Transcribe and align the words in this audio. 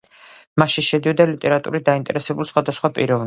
მასში 0.61 0.83
შედიოდა 0.87 1.27
ლიტერატურით 1.33 1.87
დაინტერესებული 1.91 2.53
სხვადასხვა 2.55 2.95
პიროვნება. 2.99 3.19